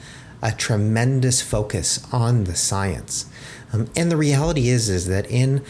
a 0.42 0.52
tremendous 0.52 1.40
focus 1.40 2.04
on 2.12 2.44
the 2.44 2.56
science. 2.56 3.26
Um, 3.72 3.88
and 3.96 4.10
the 4.10 4.16
reality 4.16 4.68
is 4.68 4.88
is 4.88 5.06
that 5.06 5.30
in 5.30 5.64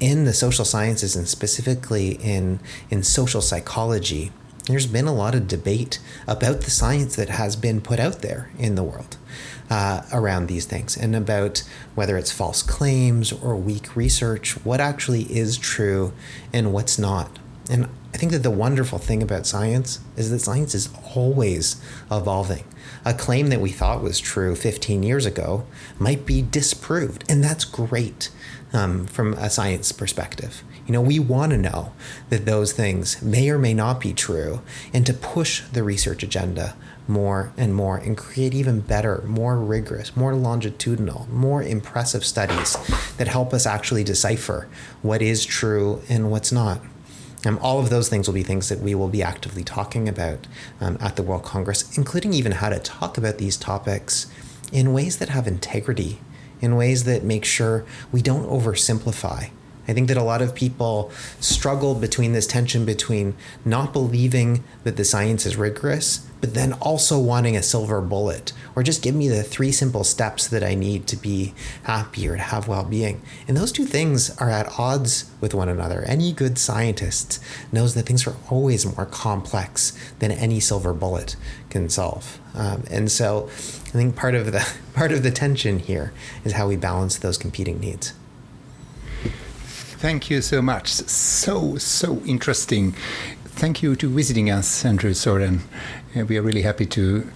in 0.00 0.24
the 0.24 0.32
social 0.32 0.64
sciences 0.64 1.16
and 1.16 1.28
specifically 1.28 2.12
in 2.22 2.60
in 2.90 3.02
social 3.02 3.42
psychology, 3.42 4.32
there's 4.66 4.86
been 4.86 5.06
a 5.06 5.14
lot 5.14 5.34
of 5.34 5.46
debate 5.46 5.98
about 6.26 6.62
the 6.62 6.70
science 6.70 7.16
that 7.16 7.28
has 7.28 7.56
been 7.56 7.80
put 7.80 8.00
out 8.00 8.22
there 8.22 8.50
in 8.58 8.76
the 8.76 8.82
world 8.82 9.16
uh, 9.70 10.02
around 10.12 10.46
these 10.46 10.66
things 10.66 10.96
and 10.96 11.16
about 11.16 11.62
whether 11.94 12.16
it's 12.16 12.32
false 12.32 12.62
claims 12.62 13.32
or 13.32 13.56
weak 13.56 13.96
research, 13.96 14.52
what 14.64 14.80
actually 14.80 15.22
is 15.22 15.56
true 15.56 16.12
and 16.52 16.72
what's 16.72 16.98
not. 16.98 17.38
And 17.70 17.88
I 18.12 18.16
think 18.16 18.32
that 18.32 18.42
the 18.42 18.50
wonderful 18.50 18.98
thing 18.98 19.22
about 19.22 19.46
science 19.46 20.00
is 20.16 20.30
that 20.30 20.40
science 20.40 20.74
is 20.74 20.90
always 21.14 21.82
evolving. 22.10 22.64
A 23.04 23.14
claim 23.14 23.48
that 23.48 23.60
we 23.60 23.70
thought 23.70 24.02
was 24.02 24.20
true 24.20 24.54
15 24.54 25.02
years 25.02 25.26
ago 25.26 25.66
might 25.98 26.26
be 26.26 26.42
disproved, 26.42 27.24
and 27.28 27.42
that's 27.42 27.64
great 27.64 28.30
um, 28.72 29.06
from 29.06 29.34
a 29.34 29.48
science 29.48 29.92
perspective. 29.92 30.62
You 30.86 30.92
know, 30.92 31.00
we 31.00 31.18
want 31.18 31.52
to 31.52 31.58
know 31.58 31.92
that 32.28 32.44
those 32.44 32.72
things 32.72 33.22
may 33.22 33.48
or 33.48 33.58
may 33.58 33.72
not 33.72 34.00
be 34.00 34.12
true 34.12 34.60
and 34.92 35.06
to 35.06 35.14
push 35.14 35.62
the 35.72 35.82
research 35.82 36.22
agenda 36.22 36.76
more 37.06 37.52
and 37.56 37.74
more 37.74 37.96
and 37.96 38.16
create 38.16 38.54
even 38.54 38.80
better, 38.80 39.22
more 39.26 39.58
rigorous, 39.58 40.16
more 40.16 40.34
longitudinal, 40.34 41.26
more 41.30 41.62
impressive 41.62 42.24
studies 42.24 42.76
that 43.16 43.28
help 43.28 43.52
us 43.52 43.66
actually 43.66 44.04
decipher 44.04 44.68
what 45.02 45.20
is 45.20 45.44
true 45.44 46.00
and 46.08 46.30
what's 46.30 46.52
not. 46.52 46.80
Um, 47.46 47.58
all 47.60 47.78
of 47.78 47.90
those 47.90 48.08
things 48.08 48.26
will 48.26 48.34
be 48.34 48.42
things 48.42 48.70
that 48.70 48.80
we 48.80 48.94
will 48.94 49.08
be 49.08 49.22
actively 49.22 49.62
talking 49.62 50.08
about 50.08 50.46
um, 50.80 50.96
at 50.98 51.16
the 51.16 51.22
World 51.22 51.44
Congress, 51.44 51.96
including 51.98 52.32
even 52.32 52.52
how 52.52 52.70
to 52.70 52.78
talk 52.78 53.18
about 53.18 53.36
these 53.36 53.58
topics 53.58 54.30
in 54.72 54.94
ways 54.94 55.18
that 55.18 55.28
have 55.28 55.46
integrity, 55.46 56.20
in 56.62 56.74
ways 56.74 57.04
that 57.04 57.22
make 57.22 57.44
sure 57.44 57.84
we 58.10 58.22
don't 58.22 58.48
oversimplify 58.48 59.50
I 59.86 59.92
think 59.92 60.08
that 60.08 60.16
a 60.16 60.22
lot 60.22 60.42
of 60.42 60.54
people 60.54 61.10
struggle 61.40 61.94
between 61.94 62.32
this 62.32 62.46
tension 62.46 62.84
between 62.84 63.34
not 63.64 63.92
believing 63.92 64.64
that 64.84 64.96
the 64.96 65.04
science 65.04 65.44
is 65.44 65.56
rigorous, 65.56 66.26
but 66.44 66.52
then 66.52 66.74
also 66.74 67.18
wanting 67.18 67.56
a 67.56 67.62
silver 67.62 68.02
bullet 68.02 68.52
or 68.76 68.82
just 68.82 69.00
give 69.00 69.14
me 69.14 69.28
the 69.28 69.42
three 69.42 69.72
simple 69.72 70.04
steps 70.04 70.46
that 70.46 70.62
I 70.62 70.74
need 70.74 71.06
to 71.06 71.16
be 71.16 71.54
happy 71.84 72.28
or 72.28 72.36
to 72.36 72.42
have 72.42 72.68
well 72.68 72.84
being. 72.84 73.22
And 73.48 73.56
those 73.56 73.72
two 73.72 73.86
things 73.86 74.28
are 74.36 74.50
at 74.50 74.78
odds 74.78 75.30
with 75.40 75.54
one 75.54 75.70
another. 75.70 76.02
Any 76.02 76.34
good 76.34 76.58
scientist 76.58 77.42
knows 77.72 77.94
that 77.94 78.02
things 78.02 78.26
are 78.26 78.36
always 78.50 78.84
more 78.84 79.06
complex 79.06 79.98
than 80.18 80.32
any 80.32 80.60
silver 80.60 80.92
bullet 80.92 81.34
can 81.70 81.88
solve. 81.88 82.38
Um, 82.54 82.84
and 82.90 83.10
so 83.10 83.46
I 83.46 83.96
think 83.96 84.14
part 84.14 84.34
of 84.34 84.52
the 84.52 84.70
part 84.92 85.12
of 85.12 85.22
the 85.22 85.30
tension 85.30 85.78
here 85.78 86.12
is 86.44 86.52
how 86.52 86.68
we 86.68 86.76
balance 86.76 87.16
those 87.16 87.38
competing 87.38 87.80
needs. 87.80 88.12
Thank 89.96 90.28
you 90.28 90.42
so 90.42 90.60
much. 90.60 90.88
So, 90.92 91.78
so 91.78 92.20
interesting. 92.26 92.92
thank 93.54 93.82
you 93.82 93.94
to 93.94 94.08
visiting 94.08 94.50
us, 94.50 94.84
Andrew 94.84 95.14
Soren. 95.14 95.62
We 96.14 96.38
are 96.38 96.42
really 96.42 96.62
happy 96.62 96.86
to 96.86 97.26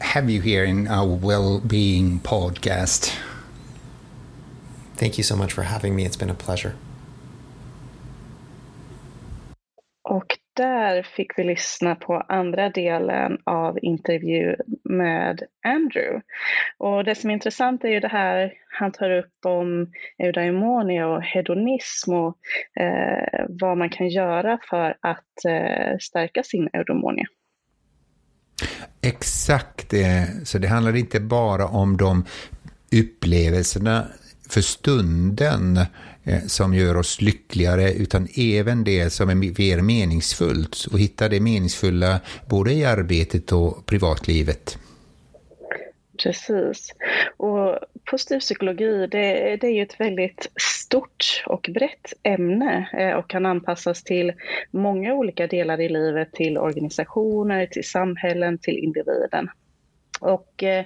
have 0.00 0.30
you 0.30 0.40
here 0.40 0.64
in 0.64 0.88
our 0.88 1.06
well-being 1.06 2.20
podcast. 2.20 3.14
Thank 4.96 5.18
you 5.18 5.24
so 5.24 5.36
much 5.36 5.52
for 5.52 5.62
having 5.62 5.94
me. 5.94 6.06
It's 6.06 6.16
been 6.16 6.30
a 6.30 6.34
pleasure. 6.34 6.72
Och 10.02 10.38
där 10.56 11.02
fick 11.02 11.38
vi 11.38 11.44
lyssna 11.44 11.94
på 11.94 12.14
andra 12.14 12.68
delen 12.68 13.38
av 13.44 13.78
intervju 13.82 14.56
med 14.84 15.42
Andrew. 15.64 16.22
Och 16.78 17.04
det 17.04 17.14
som 17.14 17.30
är 17.30 17.34
intressant 17.34 17.84
är 17.84 17.88
ju 17.88 18.00
det 18.00 18.08
här 18.08 18.52
han 18.70 18.92
tar 18.92 19.10
upp 19.10 19.46
om 19.46 19.92
eudaimonia 20.18 21.08
och 21.08 21.22
hedonism 21.22 22.12
och 22.12 22.36
eh, 22.80 23.46
vad 23.48 23.78
man 23.78 23.90
kan 23.90 24.08
göra 24.08 24.58
för 24.70 24.96
att 25.00 25.44
eh, 25.48 25.98
stärka 25.98 26.42
sin 26.42 26.68
eudaimonia. 26.72 27.26
Exakt, 29.00 29.94
så 30.44 30.58
det 30.58 30.68
handlar 30.68 30.96
inte 30.96 31.20
bara 31.20 31.66
om 31.66 31.96
de 31.96 32.24
upplevelserna 32.92 34.06
för 34.48 34.60
stunden 34.60 35.76
eh, 36.24 36.42
som 36.46 36.74
gör 36.74 36.96
oss 36.96 37.20
lyckligare, 37.20 37.92
utan 37.92 38.28
även 38.36 38.84
det 38.84 39.10
som 39.10 39.30
är 39.30 39.34
mer 39.34 39.82
meningsfullt 39.82 40.86
och 40.92 40.98
hitta 40.98 41.28
det 41.28 41.40
meningsfulla 41.40 42.20
både 42.48 42.72
i 42.72 42.84
arbetet 42.84 43.52
och 43.52 43.86
privatlivet. 43.86 44.78
Precis. 46.22 46.94
Och 47.36 47.78
positiv 48.10 48.40
psykologi 48.40 49.06
det, 49.06 49.56
det, 49.56 49.66
är 49.66 49.74
ju 49.74 49.82
ett 49.82 50.00
väldigt 50.00 50.50
stort 50.90 51.44
och 51.46 51.70
brett 51.74 52.12
ämne 52.22 52.88
eh, 52.92 53.18
och 53.18 53.30
kan 53.30 53.46
anpassas 53.46 54.04
till 54.04 54.32
många 54.70 55.14
olika 55.14 55.46
delar 55.46 55.80
i 55.80 55.88
livet, 55.88 56.32
till 56.32 56.58
organisationer, 56.58 57.66
till 57.66 57.88
samhällen, 57.88 58.58
till 58.58 58.78
individen. 58.78 59.50
Och 60.20 60.62
eh, 60.62 60.84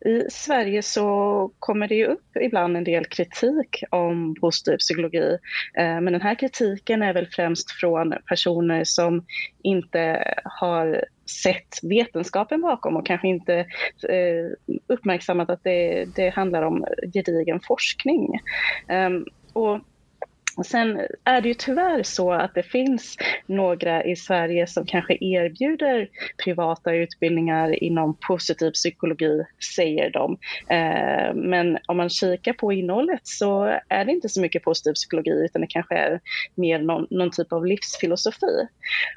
i 0.00 0.26
Sverige 0.30 0.82
så 0.82 1.50
kommer 1.58 1.88
det 1.88 1.94
ju 1.94 2.06
upp 2.06 2.36
ibland 2.40 2.76
en 2.76 2.84
del 2.84 3.04
kritik 3.04 3.82
om 3.90 4.34
positiv 4.40 4.76
psykologi. 4.76 5.38
Eh, 5.78 6.00
men 6.00 6.12
den 6.12 6.22
här 6.22 6.34
kritiken 6.34 7.02
är 7.02 7.12
väl 7.12 7.26
främst 7.26 7.70
från 7.70 8.14
personer 8.28 8.84
som 8.84 9.24
inte 9.62 10.34
har 10.44 11.04
sett 11.26 11.78
vetenskapen 11.82 12.60
bakom 12.60 12.96
och 12.96 13.06
kanske 13.06 13.28
inte 13.28 13.54
eh, 14.08 14.74
uppmärksammat 14.86 15.50
att 15.50 15.64
det, 15.64 16.04
det 16.16 16.30
handlar 16.30 16.62
om 16.62 16.84
gedigen 17.14 17.60
forskning. 17.60 18.40
Um, 18.88 19.26
och 19.52 19.80
Sen 20.62 21.00
är 21.24 21.40
det 21.40 21.48
ju 21.48 21.54
tyvärr 21.54 22.02
så 22.02 22.32
att 22.32 22.54
det 22.54 22.62
finns 22.62 23.16
några 23.46 24.04
i 24.04 24.16
Sverige 24.16 24.66
som 24.66 24.86
kanske 24.86 25.16
erbjuder 25.20 26.08
privata 26.44 26.92
utbildningar 26.92 27.84
inom 27.84 28.16
positiv 28.28 28.70
psykologi, 28.70 29.44
säger 29.76 30.10
de. 30.10 30.38
Eh, 30.68 31.34
men 31.34 31.78
om 31.86 31.96
man 31.96 32.08
kikar 32.08 32.52
på 32.52 32.72
innehållet 32.72 33.20
så 33.22 33.78
är 33.88 34.04
det 34.04 34.12
inte 34.12 34.28
så 34.28 34.40
mycket 34.40 34.62
positiv 34.62 34.92
psykologi 34.92 35.44
utan 35.44 35.60
det 35.60 35.66
kanske 35.66 35.94
är 35.94 36.20
mer 36.54 36.78
någon, 36.78 37.06
någon 37.10 37.30
typ 37.30 37.52
av 37.52 37.66
livsfilosofi. 37.66 38.68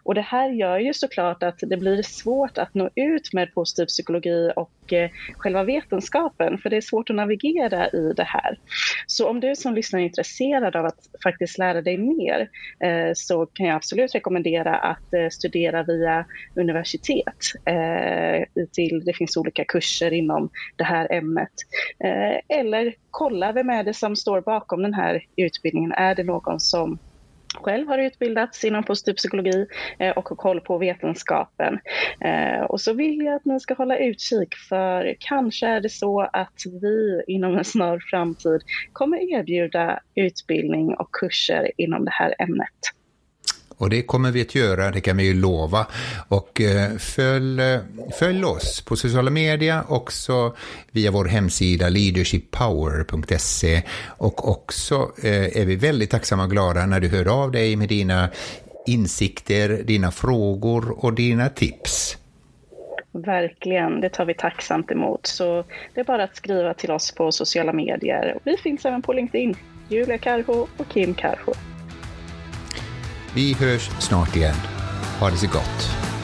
Och 0.03 0.15
det 0.15 0.21
här 0.21 0.49
gör 0.49 0.79
ju 0.79 0.93
såklart 0.93 1.43
att 1.43 1.59
det 1.59 1.77
blir 1.77 2.01
svårt 2.03 2.57
att 2.57 2.73
nå 2.73 2.89
ut 2.95 3.33
med 3.33 3.53
positiv 3.53 3.85
psykologi 3.85 4.51
och 4.55 4.93
eh, 4.93 5.09
själva 5.37 5.63
vetenskapen, 5.63 6.57
för 6.57 6.69
det 6.69 6.77
är 6.77 6.81
svårt 6.81 7.09
att 7.09 7.15
navigera 7.15 7.87
i 7.87 8.13
det 8.15 8.23
här. 8.23 8.59
Så 9.07 9.29
om 9.29 9.39
du 9.39 9.55
som 9.55 9.73
lyssnar 9.73 9.99
är 9.99 10.03
intresserad 10.03 10.75
av 10.75 10.85
att 10.85 10.99
faktiskt 11.31 11.57
lära 11.57 11.81
dig 11.81 11.97
mer 11.97 12.49
eh, 12.79 13.11
så 13.15 13.45
kan 13.45 13.65
jag 13.65 13.75
absolut 13.75 14.15
rekommendera 14.15 14.75
att 14.77 15.13
eh, 15.13 15.29
studera 15.31 15.83
via 15.83 16.25
universitet. 16.55 17.39
Eh, 17.65 18.65
till, 18.71 19.05
det 19.05 19.13
finns 19.13 19.37
olika 19.37 19.65
kurser 19.65 20.13
inom 20.13 20.49
det 20.75 20.83
här 20.83 21.11
ämnet. 21.11 21.53
Eh, 22.03 22.59
eller 22.59 22.93
kolla 23.11 23.51
vem 23.51 23.69
är 23.69 23.83
det 23.83 23.93
som 23.93 24.15
står 24.15 24.41
bakom 24.41 24.81
den 24.81 24.93
här 24.93 25.23
utbildningen. 25.35 25.91
Är 25.91 26.15
det 26.15 26.23
någon 26.23 26.59
som 26.59 26.99
själv 27.63 27.87
har 27.87 27.97
utbildats 27.97 28.63
inom 28.63 28.83
positiv 28.83 29.13
psykologi 29.13 29.65
eh, 29.99 30.17
och 30.17 30.29
har 30.29 30.35
koll 30.35 30.61
på 30.61 30.77
vetenskapen. 30.77 31.79
Eh, 32.21 32.61
och 32.61 32.81
så 32.81 32.93
vill 32.93 33.21
jag 33.25 33.35
att 33.35 33.45
ni 33.45 33.59
ska 33.59 33.73
hålla 33.73 33.97
utkik 33.97 34.55
för 34.69 35.15
kanske 35.19 35.67
är 35.67 35.81
det 35.81 35.89
så 35.89 36.21
att 36.33 36.61
vi 36.81 37.23
inom 37.27 37.57
en 37.57 37.65
snar 37.65 37.99
framtid 37.99 38.61
kommer 38.93 39.33
erbjuda 39.33 39.99
utbildning 40.15 40.95
och 40.95 41.11
kurser 41.11 41.71
inom 41.77 42.05
det 42.05 42.11
här 42.11 42.35
ämnet. 42.39 42.96
Och 43.77 43.89
det 43.89 44.01
kommer 44.01 44.31
vi 44.31 44.41
att 44.41 44.55
göra, 44.55 44.91
det 44.91 45.01
kan 45.01 45.17
vi 45.17 45.23
ju 45.23 45.33
lova. 45.33 45.87
Och 46.27 46.61
eh, 46.61 46.97
följ, 46.97 47.61
följ 48.19 48.43
oss 48.43 48.81
på 48.81 48.95
sociala 48.95 49.31
medier, 49.31 49.83
också 49.87 50.55
via 50.91 51.11
vår 51.11 51.25
hemsida 51.25 51.89
leadershippower.se. 51.89 53.81
Och 54.07 54.49
också 54.49 55.11
eh, 55.23 55.57
är 55.61 55.65
vi 55.65 55.75
väldigt 55.75 56.09
tacksamma 56.09 56.43
och 56.43 56.51
glada 56.51 56.85
när 56.85 56.99
du 56.99 57.07
hör 57.07 57.43
av 57.43 57.51
dig 57.51 57.75
med 57.75 57.89
dina 57.89 58.29
insikter, 58.87 59.69
dina 59.83 60.11
frågor 60.11 61.05
och 61.05 61.13
dina 61.13 61.49
tips. 61.49 62.17
Verkligen, 63.11 64.01
det 64.01 64.09
tar 64.09 64.25
vi 64.25 64.33
tacksamt 64.33 64.91
emot. 64.91 65.25
Så 65.25 65.63
det 65.93 65.99
är 65.99 66.05
bara 66.05 66.23
att 66.23 66.35
skriva 66.35 66.73
till 66.73 66.91
oss 66.91 67.11
på 67.11 67.31
sociala 67.31 67.73
medier. 67.73 68.39
Vi 68.43 68.57
finns 68.57 68.85
även 68.85 69.01
på 69.01 69.13
LinkedIn, 69.13 69.55
Julia 69.89 70.17
Karho 70.17 70.67
och 70.77 70.87
Kim 70.89 71.13
Karho. 71.13 71.53
Vi 73.37 73.53
hörs 73.53 73.89
snart 73.99 74.35
igen. 74.35 74.55
Ha 75.19 75.29
det 75.29 75.37
så 75.37 75.47
gott. 75.47 76.16